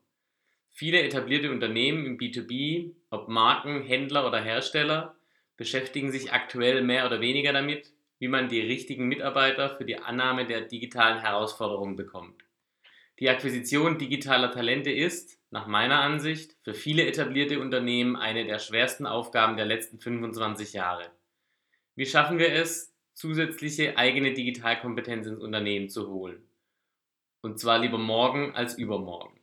[0.72, 5.16] Viele etablierte Unternehmen im B2B, ob Marken, Händler oder Hersteller,
[5.56, 10.48] beschäftigen sich aktuell mehr oder weniger damit, wie man die richtigen Mitarbeiter für die Annahme
[10.48, 12.44] der digitalen Herausforderungen bekommt.
[13.20, 19.06] Die Akquisition digitaler Talente ist, nach meiner Ansicht, für viele etablierte Unternehmen eine der schwersten
[19.06, 21.12] Aufgaben der letzten 25 Jahre.
[21.96, 26.44] Wie schaffen wir es, zusätzliche eigene Digitalkompetenz ins Unternehmen zu holen?
[27.42, 29.40] Und zwar lieber morgen als übermorgen.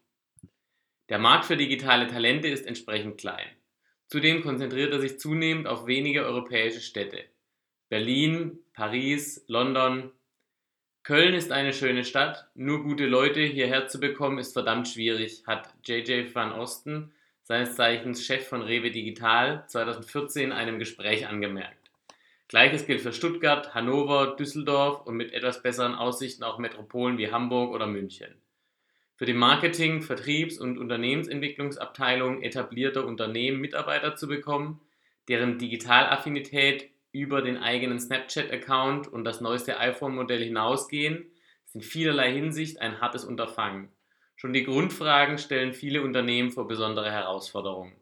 [1.09, 3.49] Der Markt für digitale Talente ist entsprechend klein.
[4.09, 7.25] Zudem konzentriert er sich zunehmend auf wenige europäische Städte.
[7.89, 10.13] Berlin, Paris, London,
[11.05, 15.75] Köln ist eine schöne Stadt, nur gute Leute hierher zu bekommen ist verdammt schwierig, hat
[15.85, 17.11] JJ van Osten,
[17.43, 21.91] seines Zeichens Chef von Rewe Digital, 2014 in einem Gespräch angemerkt.
[22.47, 27.73] Gleiches gilt für Stuttgart, Hannover, Düsseldorf und mit etwas besseren Aussichten auch Metropolen wie Hamburg
[27.73, 28.37] oder München.
[29.17, 34.81] Für die Marketing-, Vertriebs- und Unternehmensentwicklungsabteilung etablierter Unternehmen Mitarbeiter zu bekommen,
[35.27, 41.31] deren Digitalaffinität über den eigenen Snapchat-Account und das neueste iPhone-Modell hinausgehen,
[41.65, 43.91] ist in vielerlei Hinsicht ein hartes Unterfangen.
[44.37, 47.95] Schon die Grundfragen stellen viele Unternehmen vor besondere Herausforderungen.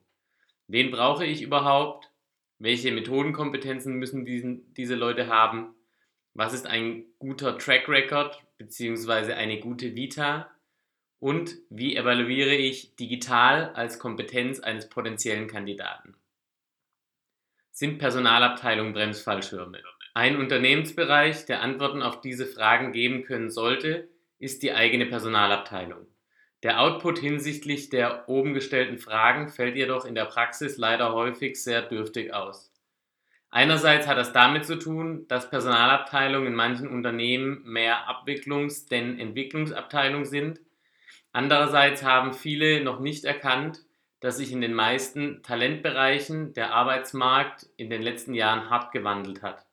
[0.68, 2.10] Wen brauche ich überhaupt?
[2.58, 5.74] Welche Methodenkompetenzen müssen diesen, diese Leute haben?
[6.34, 9.32] Was ist ein guter Track Record bzw.
[9.32, 10.50] eine gute Vita?
[11.18, 16.14] Und wie evaluiere ich digital als Kompetenz eines potenziellen Kandidaten?
[17.80, 19.78] Sind Personalabteilungen Bremsfallschirme?
[20.12, 26.06] Ein Unternehmensbereich, der Antworten auf diese Fragen geben können sollte, ist die eigene Personalabteilung.
[26.62, 31.80] Der Output hinsichtlich der oben gestellten Fragen fällt jedoch in der Praxis leider häufig sehr
[31.80, 32.70] dürftig aus.
[33.48, 40.26] Einerseits hat das damit zu tun, dass Personalabteilungen in manchen Unternehmen mehr Abwicklungs- denn Entwicklungsabteilung
[40.26, 40.60] sind.
[41.32, 43.80] Andererseits haben viele noch nicht erkannt,
[44.20, 49.66] dass sich in den meisten Talentbereichen der Arbeitsmarkt in den letzten Jahren hart gewandelt hat.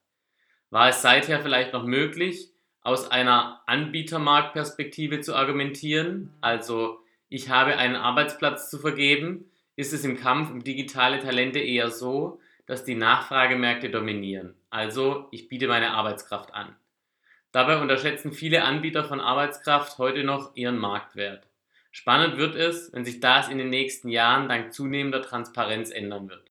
[0.70, 2.50] War es seither vielleicht noch möglich,
[2.82, 10.18] aus einer Anbietermarktperspektive zu argumentieren, also ich habe einen Arbeitsplatz zu vergeben, ist es im
[10.18, 16.54] Kampf um digitale Talente eher so, dass die Nachfragemärkte dominieren, also ich biete meine Arbeitskraft
[16.54, 16.76] an.
[17.52, 21.48] Dabei unterschätzen viele Anbieter von Arbeitskraft heute noch ihren Marktwert.
[21.92, 26.50] Spannend wird es, wenn sich das in den nächsten Jahren dank zunehmender Transparenz ändern wird.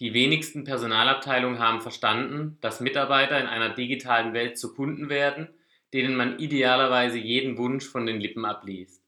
[0.00, 5.48] Die wenigsten Personalabteilungen haben verstanden, dass Mitarbeiter in einer digitalen Welt zu Kunden werden,
[5.92, 9.02] denen man idealerweise jeden Wunsch von den Lippen abliest.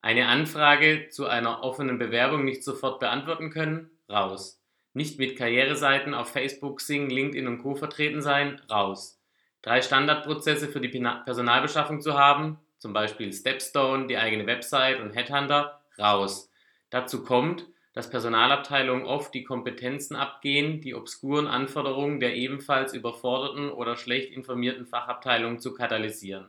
[0.00, 3.90] Eine Anfrage zu einer offenen Bewerbung nicht sofort beantworten können?
[4.08, 4.60] Raus.
[4.94, 7.74] Nicht mit Karriereseiten auf Facebook, Sing, LinkedIn und Co.
[7.74, 8.60] vertreten sein?
[8.70, 9.20] Raus.
[9.62, 12.58] Drei Standardprozesse für die Personalbeschaffung zu haben?
[12.82, 16.50] Zum Beispiel Stepstone, die eigene Website und Headhunter, raus.
[16.90, 23.96] Dazu kommt, dass Personalabteilungen oft die Kompetenzen abgehen, die obskuren Anforderungen der ebenfalls überforderten oder
[23.96, 26.48] schlecht informierten Fachabteilungen zu katalysieren.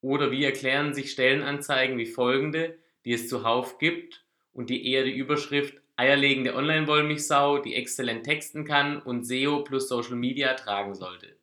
[0.00, 5.16] Oder wie erklären sich Stellenanzeigen wie folgende, die es zuhauf gibt und die eher die
[5.16, 11.39] Überschrift eierlegende Online-Wollmilchsau, die exzellent texten kann und SEO plus Social Media tragen sollte.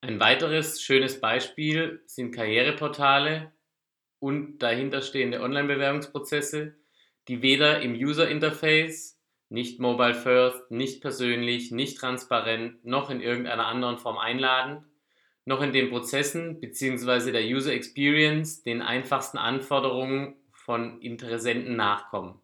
[0.00, 3.50] Ein weiteres schönes Beispiel sind Karriereportale
[4.20, 6.76] und dahinterstehende Online-Bewerbungsprozesse,
[7.26, 9.18] die weder im User-Interface,
[9.48, 14.84] nicht mobile first, nicht persönlich, nicht transparent, noch in irgendeiner anderen Form einladen,
[15.44, 17.32] noch in den Prozessen bzw.
[17.32, 22.40] der User Experience den einfachsten Anforderungen von Interessenten nachkommen.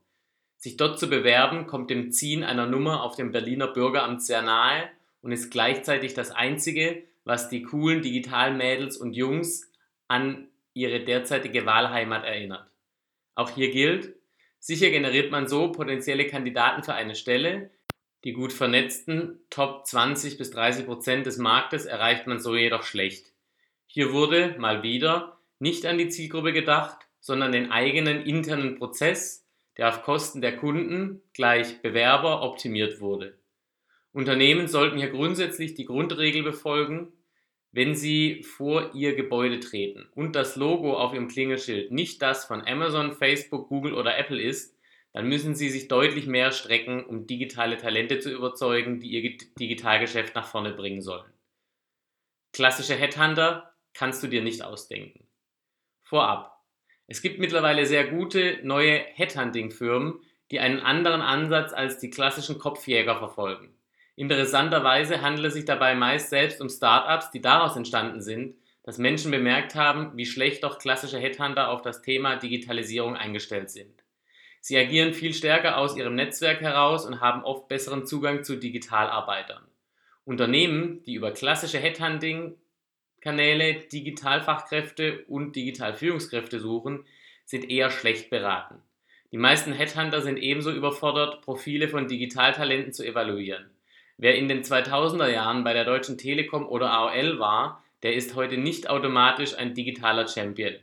[0.56, 4.88] Sich dort zu bewerben, kommt dem Ziehen einer Nummer auf dem Berliner Bürgeramt sehr nahe
[5.22, 9.70] und ist gleichzeitig das einzige, was die coolen digitalen Mädels und Jungs
[10.08, 12.68] an ihre derzeitige Wahlheimat erinnert.
[13.34, 14.14] Auch hier gilt,
[14.58, 17.70] sicher generiert man so potenzielle Kandidaten für eine Stelle,
[18.24, 23.32] die gut vernetzten Top 20 bis 30 Prozent des Marktes erreicht man so jedoch schlecht.
[23.86, 29.88] Hier wurde mal wieder nicht an die Zielgruppe gedacht, sondern den eigenen internen Prozess, der
[29.88, 33.38] auf Kosten der Kunden gleich Bewerber optimiert wurde.
[34.14, 37.12] Unternehmen sollten hier grundsätzlich die Grundregel befolgen,
[37.72, 42.64] wenn sie vor ihr Gebäude treten und das Logo auf ihrem Klingelschild nicht das von
[42.64, 44.78] Amazon, Facebook, Google oder Apple ist,
[45.12, 50.36] dann müssen sie sich deutlich mehr strecken, um digitale Talente zu überzeugen, die ihr Digitalgeschäft
[50.36, 51.32] nach vorne bringen sollen.
[52.52, 55.26] Klassische Headhunter kannst du dir nicht ausdenken.
[56.04, 56.62] Vorab.
[57.08, 60.20] Es gibt mittlerweile sehr gute neue Headhunting-Firmen,
[60.52, 63.73] die einen anderen Ansatz als die klassischen Kopfjäger verfolgen.
[64.16, 69.30] Interessanterweise handelt es sich dabei meist selbst um Startups, die daraus entstanden sind, dass Menschen
[69.30, 74.04] bemerkt haben, wie schlecht doch klassische Headhunter auf das Thema Digitalisierung eingestellt sind.
[74.60, 79.64] Sie agieren viel stärker aus ihrem Netzwerk heraus und haben oft besseren Zugang zu Digitalarbeitern.
[80.24, 87.04] Unternehmen, die über klassische Headhunting-Kanäle Digitalfachkräfte und Digitalführungskräfte suchen,
[87.44, 88.80] sind eher schlecht beraten.
[89.32, 93.73] Die meisten Headhunter sind ebenso überfordert, Profile von Digitaltalenten zu evaluieren.
[94.16, 98.56] Wer in den 2000er Jahren bei der Deutschen Telekom oder AOL war, der ist heute
[98.56, 100.74] nicht automatisch ein digitaler Champion.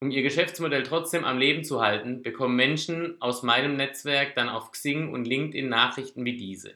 [0.00, 4.70] Um ihr Geschäftsmodell trotzdem am Leben zu halten, bekommen Menschen aus meinem Netzwerk dann auf
[4.70, 6.72] Xing und LinkedIn Nachrichten wie diese.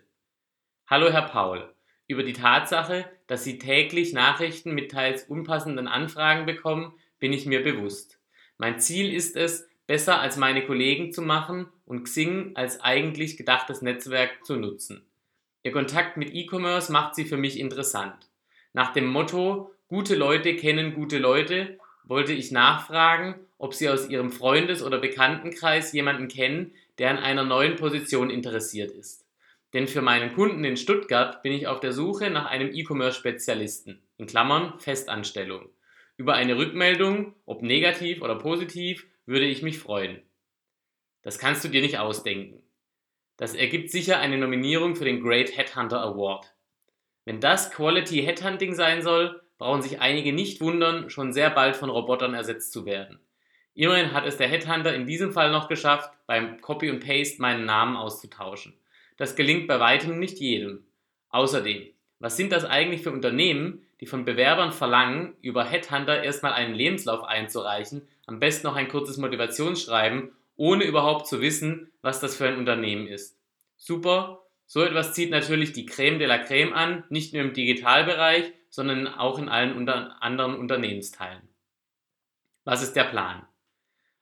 [0.86, 1.72] Hallo Herr Paul,
[2.06, 7.62] über die Tatsache, dass Sie täglich Nachrichten mit teils unpassenden Anfragen bekommen, bin ich mir
[7.62, 8.18] bewusst.
[8.58, 13.80] Mein Ziel ist es, besser als meine Kollegen zu machen und Xing als eigentlich gedachtes
[13.80, 15.07] Netzwerk zu nutzen.
[15.62, 18.30] Ihr Kontakt mit E-Commerce macht sie für mich interessant.
[18.72, 24.30] Nach dem Motto Gute Leute kennen gute Leute wollte ich nachfragen, ob Sie aus Ihrem
[24.30, 29.24] Freundes- oder Bekanntenkreis jemanden kennen, der an einer neuen Position interessiert ist.
[29.72, 34.26] Denn für meinen Kunden in Stuttgart bin ich auf der Suche nach einem E-Commerce-Spezialisten, in
[34.26, 35.70] Klammern Festanstellung.
[36.18, 40.20] Über eine Rückmeldung, ob negativ oder positiv, würde ich mich freuen.
[41.22, 42.62] Das kannst du dir nicht ausdenken.
[43.38, 46.52] Das ergibt sicher eine Nominierung für den Great Headhunter Award.
[47.24, 51.88] Wenn das Quality Headhunting sein soll, brauchen sich einige nicht wundern, schon sehr bald von
[51.88, 53.20] Robotern ersetzt zu werden.
[53.74, 57.64] Immerhin hat es der Headhunter in diesem Fall noch geschafft, beim Copy und Paste meinen
[57.64, 58.74] Namen auszutauschen.
[59.16, 60.84] Das gelingt bei weitem nicht jedem.
[61.28, 61.86] Außerdem,
[62.18, 67.22] was sind das eigentlich für Unternehmen, die von Bewerbern verlangen, über Headhunter erstmal einen Lebenslauf
[67.22, 72.58] einzureichen, am besten noch ein kurzes Motivationsschreiben ohne überhaupt zu wissen, was das für ein
[72.58, 73.38] Unternehmen ist.
[73.76, 78.52] Super, so etwas zieht natürlich die Creme de la Creme an, nicht nur im Digitalbereich,
[78.68, 81.48] sondern auch in allen unter anderen Unternehmensteilen.
[82.64, 83.46] Was ist der Plan?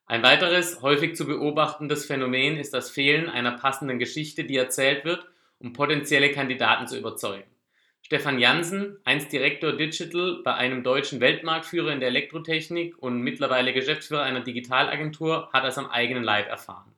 [0.05, 5.27] Ein weiteres häufig zu beobachtendes Phänomen ist das Fehlen einer passenden Geschichte, die erzählt wird,
[5.59, 7.51] um potenzielle Kandidaten zu überzeugen.
[8.07, 14.23] Stefan Jansen, einst Direktor Digital bei einem deutschen Weltmarktführer in der Elektrotechnik und mittlerweile Geschäftsführer
[14.23, 16.95] einer Digitalagentur, hat das am eigenen Leib erfahren.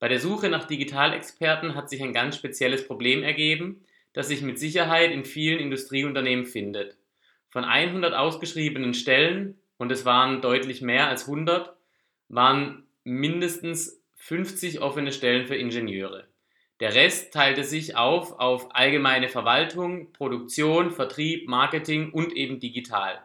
[0.00, 4.58] Bei der Suche nach Digitalexperten hat sich ein ganz spezielles Problem ergeben, das sich mit
[4.58, 6.98] Sicherheit in vielen Industrieunternehmen findet.
[7.48, 11.74] Von 100 ausgeschriebenen Stellen, und es waren deutlich mehr als 100,
[12.28, 16.28] waren mindestens 50 offene Stellen für Ingenieure.
[16.82, 23.22] Der Rest teilte sich auf auf allgemeine Verwaltung, Produktion, Vertrieb, Marketing und eben digital.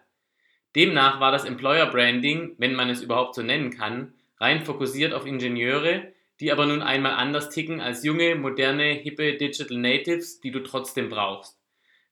[0.75, 5.25] Demnach war das Employer Branding, wenn man es überhaupt so nennen kann, rein fokussiert auf
[5.25, 6.03] Ingenieure,
[6.39, 11.09] die aber nun einmal anders ticken als junge, moderne, hippe Digital Natives, die du trotzdem
[11.09, 11.57] brauchst.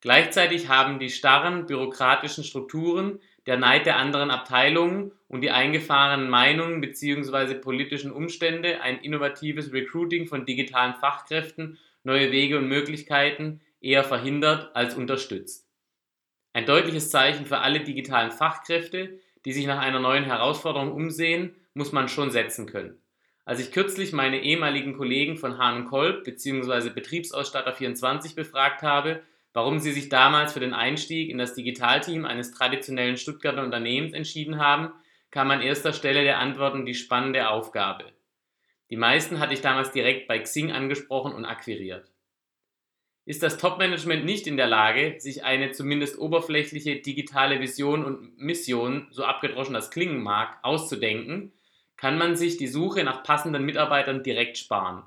[0.01, 6.79] Gleichzeitig haben die starren bürokratischen Strukturen der Neid der anderen Abteilungen und die eingefahrenen Meinungen
[6.79, 7.55] bzw.
[7.55, 14.95] politischen Umstände ein innovatives Recruiting von digitalen Fachkräften, neue Wege und Möglichkeiten eher verhindert als
[14.95, 15.67] unterstützt.
[16.53, 21.91] Ein deutliches Zeichen für alle digitalen Fachkräfte, die sich nach einer neuen Herausforderung umsehen, muss
[21.91, 22.97] man schon setzen können.
[23.43, 26.91] Als ich kürzlich meine ehemaligen Kollegen von Hahn Kolb bzw.
[26.91, 32.51] Betriebsausstatter 24 befragt habe, warum sie sich damals für den Einstieg in das Digitalteam eines
[32.51, 34.93] traditionellen Stuttgarter Unternehmens entschieden haben,
[35.35, 38.05] kam an erster Stelle der Antworten die spannende Aufgabe.
[38.89, 42.09] Die meisten hatte ich damals direkt bei Xing angesprochen und akquiriert.
[43.25, 49.07] Ist das Top-Management nicht in der Lage, sich eine zumindest oberflächliche digitale Vision und Mission,
[49.11, 51.51] so abgedroschen das klingen mag, auszudenken,
[51.97, 55.03] kann man sich die Suche nach passenden Mitarbeitern direkt sparen.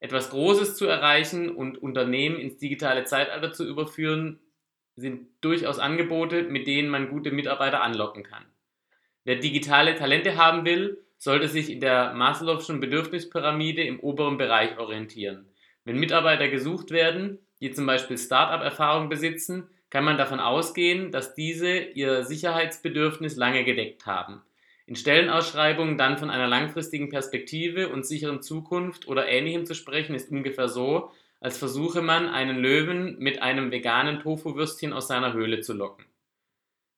[0.00, 4.40] Etwas Großes zu erreichen und Unternehmen ins digitale Zeitalter zu überführen,
[4.94, 8.46] sind durchaus Angebote, mit denen man gute Mitarbeiter anlocken kann.
[9.26, 15.48] Wer digitale Talente haben will, sollte sich in der Maslow'schen Bedürfnispyramide im oberen Bereich orientieren.
[15.84, 21.76] Wenn Mitarbeiter gesucht werden, die zum Beispiel Start-up-Erfahrung besitzen, kann man davon ausgehen, dass diese
[21.76, 24.42] ihr Sicherheitsbedürfnis lange gedeckt haben.
[24.86, 30.30] In Stellenausschreibungen dann von einer langfristigen Perspektive und sicheren Zukunft oder ähnlichem zu sprechen, ist
[30.30, 35.72] ungefähr so, als versuche man, einen Löwen mit einem veganen Tofu-Würstchen aus seiner Höhle zu
[35.72, 36.04] locken.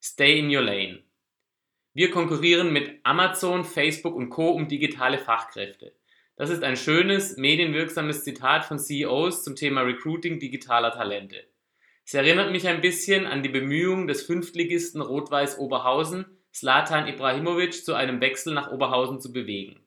[0.03, 1.08] Stay in your lane.
[1.99, 4.51] Wir konkurrieren mit Amazon, Facebook und Co.
[4.51, 5.97] um digitale Fachkräfte.
[6.37, 11.43] Das ist ein schönes, medienwirksames Zitat von CEOs zum Thema Recruiting digitaler Talente.
[12.07, 17.95] Es erinnert mich ein bisschen an die Bemühungen des Fünftligisten Rot-Weiß Oberhausen, Slatan Ibrahimovic zu
[17.95, 19.81] einem Wechsel nach Oberhausen zu bewegen.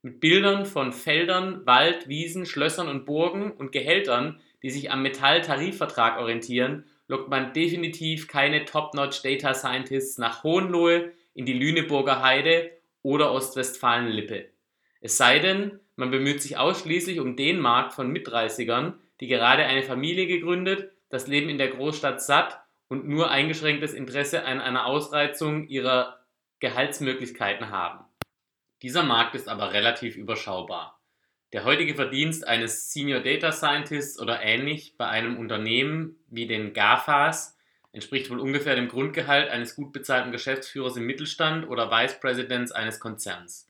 [0.00, 6.18] Mit Bildern von Feldern, Wald, Wiesen, Schlössern und Burgen und Gehältern, die sich am Metall-Tarifvertrag
[6.18, 13.30] orientieren, lockt man definitiv keine Top-Notch Data Scientists nach Hohenlohe, in die Lüneburger Heide oder
[13.30, 14.50] Ostwestfalen-Lippe.
[15.00, 19.84] Es sei denn, man bemüht sich ausschließlich um den Markt von Mitdreißigern, die gerade eine
[19.84, 25.68] Familie gegründet, das Leben in der Großstadt satt und nur eingeschränktes Interesse an einer Ausreizung
[25.68, 26.18] ihrer
[26.58, 28.04] Gehaltsmöglichkeiten haben.
[28.82, 31.00] Dieser Markt ist aber relativ überschaubar.
[31.52, 37.57] Der heutige Verdienst eines Senior Data Scientists oder ähnlich bei einem Unternehmen wie den GAFAs
[37.98, 43.00] entspricht wohl ungefähr dem Grundgehalt eines gut bezahlten Geschäftsführers im Mittelstand oder Vice Presidents eines
[43.00, 43.68] Konzerns.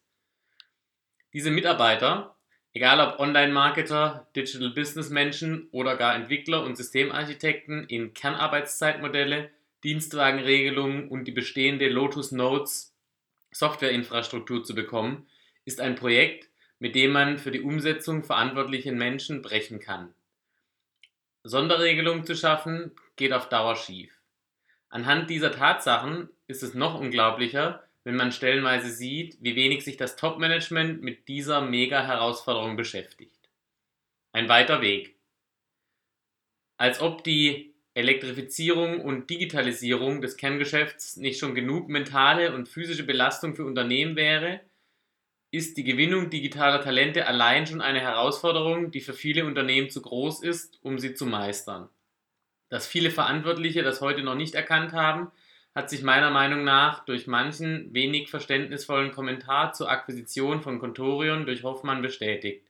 [1.33, 2.37] Diese Mitarbeiter,
[2.75, 9.49] egal ob Online-Marketer, Digital Business-Menschen oder gar Entwickler und Systemarchitekten in Kernarbeitszeitmodelle,
[9.83, 12.95] Dienstwagenregelungen und die bestehende Lotus Notes
[13.51, 15.27] Softwareinfrastruktur zu bekommen,
[15.65, 20.13] ist ein Projekt, mit dem man für die Umsetzung verantwortlichen Menschen brechen kann.
[21.45, 24.18] Sonderregelungen zu schaffen, geht auf Dauer schief.
[24.91, 30.17] Anhand dieser Tatsachen ist es noch unglaublicher, wenn man stellenweise sieht, wie wenig sich das
[30.17, 33.51] Top-Management mit dieser Mega-Herausforderung beschäftigt.
[34.33, 35.17] Ein weiter Weg.
[36.79, 43.57] Als ob die Elektrifizierung und Digitalisierung des Kerngeschäfts nicht schon genug mentale und physische Belastung
[43.57, 44.61] für Unternehmen wäre,
[45.51, 50.43] ist die Gewinnung digitaler Talente allein schon eine Herausforderung, die für viele Unternehmen zu groß
[50.43, 51.89] ist, um sie zu meistern.
[52.69, 55.31] Dass viele Verantwortliche das heute noch nicht erkannt haben,
[55.75, 61.63] hat sich meiner Meinung nach durch manchen wenig verständnisvollen Kommentar zur Akquisition von Contorion durch
[61.63, 62.67] Hoffmann bestätigt.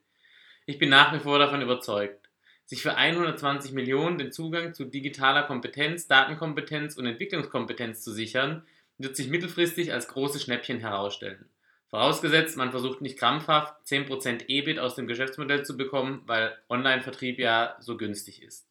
[0.67, 2.29] Ich bin nach wie vor davon überzeugt,
[2.67, 8.67] sich für 120 Millionen den Zugang zu digitaler Kompetenz, Datenkompetenz und Entwicklungskompetenz zu sichern,
[8.99, 11.49] wird sich mittelfristig als großes Schnäppchen herausstellen.
[11.89, 17.77] Vorausgesetzt, man versucht nicht krampfhaft 10% EBIT aus dem Geschäftsmodell zu bekommen, weil Online-Vertrieb ja
[17.81, 18.68] so günstig ist.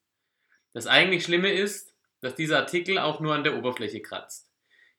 [0.78, 1.92] Das eigentlich Schlimme ist,
[2.22, 4.48] dass dieser Artikel auch nur an der Oberfläche kratzt.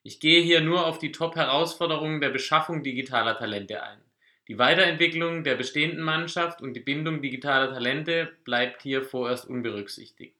[0.02, 4.00] Ich gehe hier nur auf die Top-Herausforderungen der Beschaffung digitaler Talente ein.
[4.48, 10.34] Die Weiterentwicklung der bestehenden Mannschaft und die Bindung digitaler Talente bleibt hier vorerst unberücksichtigt.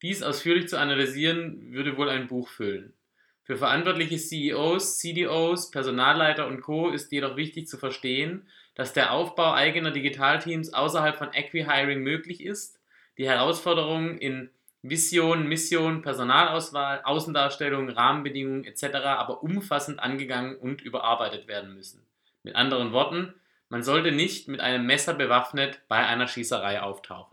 [0.00, 2.92] Dies ausführlich zu analysieren, würde wohl ein Buch füllen.
[3.42, 6.90] Für verantwortliche CEOs, CDOs, Personalleiter und Co.
[6.90, 12.78] ist jedoch wichtig zu verstehen, dass der Aufbau eigener Digitalteams außerhalb von Acquihiring möglich ist,
[13.18, 14.50] die Herausforderungen in
[14.82, 18.96] Vision, Mission, Personalauswahl, Außendarstellung, Rahmenbedingungen etc.
[19.04, 22.04] aber umfassend angegangen und überarbeitet werden müssen.
[22.42, 23.34] Mit anderen Worten,
[23.68, 27.31] man sollte nicht mit einem Messer bewaffnet bei einer Schießerei auftauchen.